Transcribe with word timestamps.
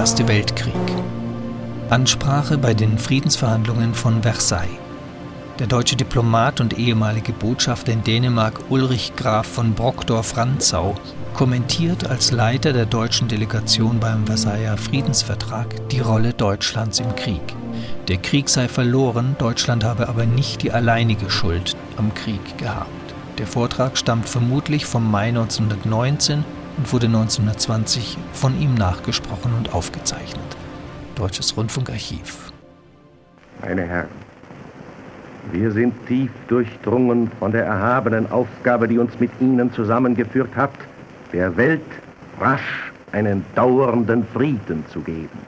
Erste 0.00 0.26
Weltkrieg. 0.28 0.72
Ansprache 1.90 2.56
bei 2.56 2.72
den 2.72 2.96
Friedensverhandlungen 2.96 3.92
von 3.92 4.22
Versailles. 4.22 4.78
Der 5.58 5.66
deutsche 5.66 5.94
Diplomat 5.94 6.62
und 6.62 6.78
ehemalige 6.78 7.34
Botschafter 7.34 7.92
in 7.92 8.02
Dänemark 8.02 8.58
Ulrich 8.70 9.12
Graf 9.14 9.46
von 9.46 9.74
Brockdorf-Rantzau 9.74 10.94
kommentiert 11.34 12.08
als 12.08 12.30
Leiter 12.30 12.72
der 12.72 12.86
deutschen 12.86 13.28
Delegation 13.28 14.00
beim 14.00 14.24
Versailler 14.24 14.78
Friedensvertrag 14.78 15.66
die 15.90 16.00
Rolle 16.00 16.32
Deutschlands 16.32 16.98
im 17.00 17.14
Krieg. 17.14 17.42
Der 18.08 18.16
Krieg 18.16 18.48
sei 18.48 18.68
verloren, 18.68 19.36
Deutschland 19.38 19.84
habe 19.84 20.08
aber 20.08 20.24
nicht 20.24 20.62
die 20.62 20.72
alleinige 20.72 21.28
Schuld 21.28 21.76
am 21.98 22.14
Krieg 22.14 22.56
gehabt. 22.56 22.88
Der 23.36 23.46
Vortrag 23.46 23.98
stammt 23.98 24.30
vermutlich 24.30 24.86
vom 24.86 25.10
Mai 25.10 25.28
1919 25.28 26.42
und 26.80 26.90
wurde 26.94 27.06
1920 27.06 28.16
von 28.32 28.58
ihm 28.58 28.74
nachgesprochen 28.74 29.52
und 29.54 29.74
aufgezeichnet. 29.74 30.56
Deutsches 31.14 31.54
Rundfunkarchiv. 31.54 32.50
Meine 33.60 33.82
Herren, 33.82 34.08
wir 35.52 35.70
sind 35.72 35.92
tief 36.06 36.30
durchdrungen 36.48 37.30
von 37.38 37.52
der 37.52 37.66
erhabenen 37.66 38.32
Aufgabe, 38.32 38.88
die 38.88 38.98
uns 38.98 39.20
mit 39.20 39.30
Ihnen 39.40 39.70
zusammengeführt 39.74 40.56
hat, 40.56 40.72
der 41.34 41.54
Welt 41.58 41.84
rasch 42.40 42.90
einen 43.12 43.44
dauernden 43.54 44.26
Frieden 44.32 44.82
zu 44.90 45.00
geben. 45.00 45.38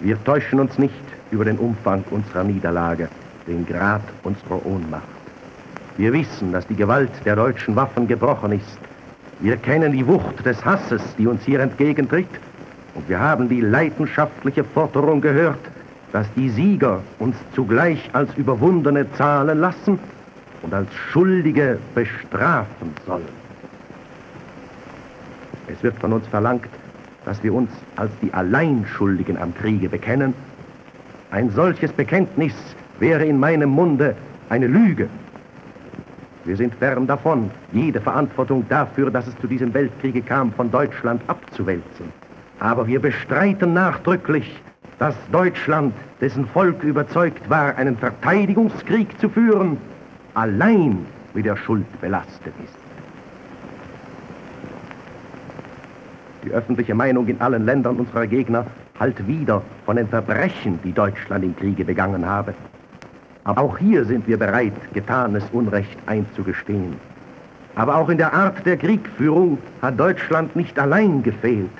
Wir 0.00 0.22
täuschen 0.24 0.60
uns 0.60 0.78
nicht 0.78 1.04
über 1.30 1.44
den 1.44 1.58
Umfang 1.58 2.04
unserer 2.10 2.44
Niederlage, 2.44 3.10
den 3.46 3.66
Grad 3.66 4.02
unserer 4.22 4.64
Ohnmacht. 4.64 5.02
Wir 5.98 6.10
wissen, 6.14 6.52
dass 6.52 6.66
die 6.66 6.76
Gewalt 6.76 7.12
der 7.26 7.36
deutschen 7.36 7.76
Waffen 7.76 8.08
gebrochen 8.08 8.52
ist. 8.52 8.91
Wir 9.42 9.56
kennen 9.56 9.90
die 9.90 10.06
Wucht 10.06 10.46
des 10.46 10.64
Hasses, 10.64 11.02
die 11.18 11.26
uns 11.26 11.42
hier 11.42 11.58
entgegentritt. 11.58 12.28
Und 12.94 13.08
wir 13.08 13.18
haben 13.18 13.48
die 13.48 13.60
leidenschaftliche 13.60 14.62
Forderung 14.62 15.20
gehört, 15.20 15.58
dass 16.12 16.32
die 16.34 16.48
Sieger 16.48 17.00
uns 17.18 17.34
zugleich 17.52 18.08
als 18.12 18.32
Überwundene 18.36 19.10
zahlen 19.14 19.58
lassen 19.58 19.98
und 20.62 20.72
als 20.72 20.94
Schuldige 20.94 21.78
bestrafen 21.92 22.94
sollen. 23.04 23.26
Es 25.66 25.82
wird 25.82 25.98
von 25.98 26.12
uns 26.12 26.26
verlangt, 26.28 26.68
dass 27.24 27.42
wir 27.42 27.52
uns 27.52 27.70
als 27.96 28.12
die 28.22 28.32
Alleinschuldigen 28.32 29.36
am 29.36 29.52
Kriege 29.56 29.88
bekennen. 29.88 30.34
Ein 31.32 31.50
solches 31.50 31.90
Bekenntnis 31.92 32.54
wäre 33.00 33.24
in 33.24 33.40
meinem 33.40 33.70
Munde 33.70 34.14
eine 34.50 34.68
Lüge. 34.68 35.08
Wir 36.44 36.56
sind 36.56 36.74
fern 36.74 37.06
davon, 37.06 37.50
jede 37.72 38.00
Verantwortung 38.00 38.66
dafür, 38.68 39.10
dass 39.10 39.28
es 39.28 39.36
zu 39.38 39.46
diesem 39.46 39.72
Weltkriege 39.72 40.22
kam, 40.22 40.52
von 40.52 40.70
Deutschland 40.70 41.22
abzuwälzen. 41.28 42.12
Aber 42.58 42.86
wir 42.86 43.00
bestreiten 43.00 43.74
nachdrücklich, 43.74 44.60
dass 44.98 45.14
Deutschland, 45.30 45.94
dessen 46.20 46.46
Volk 46.46 46.82
überzeugt 46.82 47.48
war, 47.48 47.76
einen 47.76 47.96
Verteidigungskrieg 47.96 49.18
zu 49.20 49.28
führen, 49.28 49.76
allein 50.34 51.06
mit 51.34 51.44
der 51.44 51.56
Schuld 51.56 51.86
belastet 52.00 52.54
ist. 52.64 52.76
Die 56.44 56.50
öffentliche 56.50 56.94
Meinung 56.94 57.28
in 57.28 57.40
allen 57.40 57.64
Ländern 57.64 57.96
unserer 57.96 58.26
Gegner 58.26 58.66
halt 58.98 59.26
wieder 59.28 59.62
von 59.86 59.96
den 59.96 60.08
Verbrechen, 60.08 60.80
die 60.82 60.92
Deutschland 60.92 61.44
im 61.44 61.56
Kriege 61.56 61.84
begangen 61.84 62.26
habe. 62.26 62.54
Aber 63.44 63.62
auch 63.62 63.78
hier 63.78 64.04
sind 64.04 64.26
wir 64.28 64.36
bereit, 64.38 64.72
getanes 64.92 65.44
Unrecht 65.52 65.98
einzugestehen. 66.06 66.96
Aber 67.74 67.96
auch 67.96 68.08
in 68.08 68.18
der 68.18 68.32
Art 68.32 68.64
der 68.66 68.76
Kriegführung 68.76 69.58
hat 69.80 69.98
Deutschland 69.98 70.54
nicht 70.54 70.78
allein 70.78 71.22
gefehlt. 71.22 71.70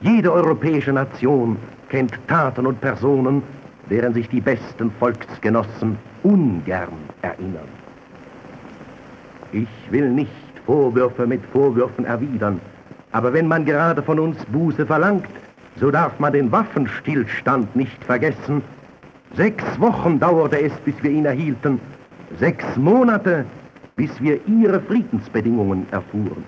Jede 0.00 0.32
europäische 0.32 0.92
Nation 0.92 1.56
kennt 1.88 2.12
Taten 2.28 2.66
und 2.66 2.80
Personen, 2.80 3.42
deren 3.90 4.14
sich 4.14 4.28
die 4.28 4.40
besten 4.40 4.90
Volksgenossen 4.98 5.96
ungern 6.22 6.92
erinnern. 7.22 7.68
Ich 9.52 9.68
will 9.90 10.10
nicht 10.10 10.30
Vorwürfe 10.66 11.26
mit 11.26 11.44
Vorwürfen 11.46 12.04
erwidern, 12.04 12.60
aber 13.12 13.32
wenn 13.32 13.48
man 13.48 13.64
gerade 13.64 14.02
von 14.02 14.18
uns 14.18 14.36
Buße 14.52 14.84
verlangt, 14.84 15.26
so 15.76 15.90
darf 15.90 16.18
man 16.20 16.32
den 16.34 16.52
Waffenstillstand 16.52 17.74
nicht 17.74 18.04
vergessen. 18.04 18.62
Sechs 19.36 19.64
Wochen 19.78 20.18
dauerte 20.18 20.60
es, 20.60 20.72
bis 20.84 20.94
wir 21.02 21.10
ihn 21.10 21.24
erhielten. 21.24 21.80
Sechs 22.38 22.64
Monate, 22.76 23.44
bis 23.96 24.10
wir 24.20 24.40
ihre 24.46 24.80
Friedensbedingungen 24.80 25.86
erfuhren. 25.90 26.44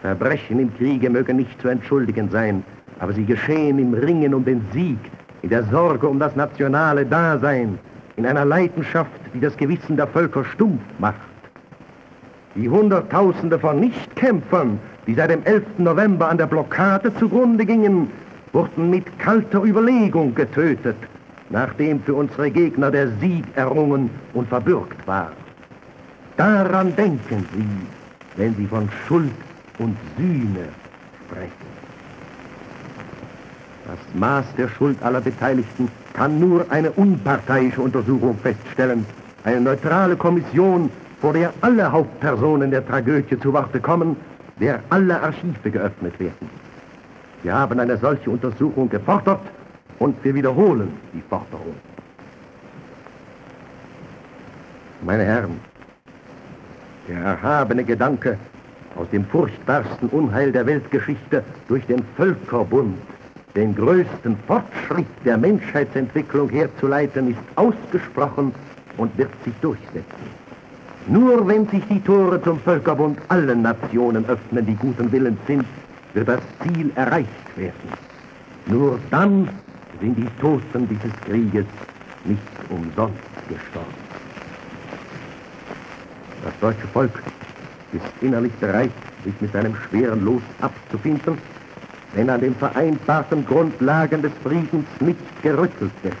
Verbrechen 0.00 0.60
im 0.60 0.76
Kriege 0.76 1.10
mögen 1.10 1.36
nicht 1.36 1.60
zu 1.60 1.68
entschuldigen 1.68 2.28
sein, 2.30 2.62
aber 3.00 3.12
sie 3.12 3.24
geschehen 3.24 3.78
im 3.78 3.94
Ringen 3.94 4.34
um 4.34 4.44
den 4.44 4.62
Sieg, 4.72 4.98
in 5.42 5.48
der 5.48 5.64
Sorge 5.64 6.08
um 6.08 6.18
das 6.18 6.36
nationale 6.36 7.04
Dasein, 7.04 7.78
in 8.16 8.26
einer 8.26 8.44
Leidenschaft, 8.44 9.10
die 9.34 9.40
das 9.40 9.56
Gewissen 9.56 9.96
der 9.96 10.06
Völker 10.06 10.44
stumpf 10.44 10.82
macht. 10.98 11.16
Die 12.54 12.68
Hunderttausende 12.68 13.58
von 13.58 13.80
Nichtkämpfern, 13.80 14.78
die 15.06 15.14
seit 15.14 15.30
dem 15.30 15.42
11. 15.42 15.64
November 15.78 16.28
an 16.28 16.38
der 16.38 16.46
Blockade 16.46 17.12
zugrunde 17.16 17.66
gingen, 17.66 18.08
wurden 18.52 18.90
mit 18.90 19.18
kalter 19.18 19.64
Überlegung 19.64 20.34
getötet, 20.34 20.96
nachdem 21.50 22.02
für 22.02 22.14
unsere 22.14 22.50
Gegner 22.50 22.90
der 22.90 23.08
Sieg 23.20 23.44
errungen 23.54 24.10
und 24.32 24.48
verbürgt 24.48 25.06
war. 25.06 25.32
Daran 26.36 26.94
denken 26.96 27.46
Sie, 27.54 27.66
wenn 28.36 28.54
Sie 28.56 28.66
von 28.66 28.88
Schuld 29.06 29.30
und 29.78 29.96
Sühne 30.16 30.68
sprechen. 31.26 31.74
Das 33.86 33.98
Maß 34.18 34.44
der 34.56 34.68
Schuld 34.68 35.00
aller 35.02 35.20
Beteiligten 35.20 35.88
kann 36.14 36.40
nur 36.40 36.64
eine 36.70 36.90
unparteiische 36.92 37.80
Untersuchung 37.82 38.36
feststellen. 38.38 39.04
Eine 39.44 39.60
neutrale 39.60 40.16
Kommission, 40.16 40.90
vor 41.20 41.34
der 41.34 41.52
alle 41.60 41.92
Hauptpersonen 41.92 42.70
der 42.70 42.86
Tragödie 42.86 43.38
zu 43.38 43.52
Worte 43.52 43.80
kommen, 43.80 44.16
der 44.58 44.80
alle 44.90 45.20
Archive 45.20 45.70
geöffnet 45.70 46.18
werden. 46.18 46.48
Wir 47.42 47.54
haben 47.54 47.78
eine 47.78 47.98
solche 47.98 48.30
Untersuchung 48.30 48.88
gefordert 48.88 49.40
und 50.04 50.22
wir 50.22 50.34
wiederholen 50.34 50.92
die 51.14 51.22
Forderung. 51.30 51.74
Meine 55.00 55.24
Herren, 55.24 55.58
der 57.08 57.20
erhabene 57.20 57.84
Gedanke, 57.84 58.36
aus 58.96 59.08
dem 59.10 59.24
furchtbarsten 59.24 60.10
Unheil 60.10 60.52
der 60.52 60.66
Weltgeschichte 60.66 61.42
durch 61.68 61.86
den 61.86 62.04
Völkerbund 62.18 62.98
den 63.56 63.74
größten 63.74 64.36
Fortschritt 64.46 65.06
der 65.24 65.38
Menschheitsentwicklung 65.38 66.50
herzuleiten, 66.50 67.30
ist 67.30 67.46
ausgesprochen 67.54 68.52
und 68.98 69.16
wird 69.16 69.30
sich 69.42 69.54
durchsetzen. 69.62 70.26
Nur 71.06 71.46
wenn 71.48 71.66
sich 71.68 71.82
die 71.88 72.00
Tore 72.00 72.42
zum 72.42 72.60
Völkerbund 72.60 73.18
allen 73.28 73.62
Nationen 73.62 74.26
öffnen, 74.26 74.66
die 74.66 74.74
guten 74.74 75.10
Willens 75.10 75.38
sind, 75.46 75.64
wird 76.12 76.28
das 76.28 76.42
Ziel 76.62 76.92
erreicht 76.94 77.56
werden. 77.56 77.90
Nur 78.66 78.98
dann 79.10 79.48
sind 80.00 80.16
die 80.16 80.28
Toten 80.40 80.88
dieses 80.88 81.12
Krieges 81.24 81.66
nicht 82.24 82.40
umsonst 82.68 83.18
gestorben. 83.48 83.94
Das 86.44 86.52
deutsche 86.60 86.86
Volk 86.88 87.22
ist 87.92 88.04
innerlich 88.20 88.52
bereit, 88.54 88.90
sich 89.24 89.34
mit 89.40 89.52
seinem 89.52 89.74
schweren 89.76 90.24
Los 90.24 90.42
abzufinden, 90.60 91.38
wenn 92.14 92.28
an 92.30 92.40
den 92.40 92.54
vereinbarten 92.54 93.46
Grundlagen 93.46 94.22
des 94.22 94.32
Friedens 94.42 94.86
nicht 95.00 95.42
gerüttelt 95.42 95.92
wird. 96.02 96.16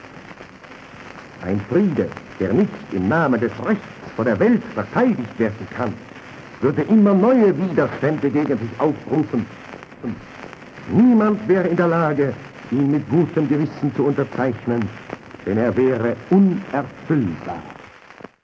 Ein 1.42 1.60
Friede, 1.68 2.08
der 2.40 2.52
nicht 2.52 2.70
im 2.92 3.08
Namen 3.08 3.40
des 3.40 3.52
Rechts 3.66 3.84
vor 4.16 4.24
der 4.24 4.38
Welt 4.38 4.62
verteidigt 4.74 5.38
werden 5.38 5.68
kann, 5.76 5.92
würde 6.60 6.82
immer 6.82 7.12
neue 7.12 7.54
Widerstände 7.58 8.30
gegen 8.30 8.58
sich 8.58 8.70
aufrufen. 8.78 9.44
Niemand 10.90 11.46
wäre 11.48 11.68
in 11.68 11.76
der 11.76 11.88
Lage, 11.88 12.32
ihn 12.76 12.90
mit 12.90 13.08
gutem 13.10 13.48
Gewissen 13.48 13.94
zu 13.94 14.04
unterzeichnen, 14.04 14.88
denn 15.46 15.58
er 15.58 15.76
wäre 15.76 16.16
unerfüllbar. 16.30 17.73